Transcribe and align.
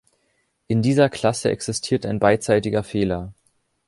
In 0.65 0.81
dieser 0.81 1.09
Klasse 1.11 1.51
existiert 1.51 2.07
ein 2.07 2.17
beidseitiger 2.17 2.81
Fehler. 2.83 3.35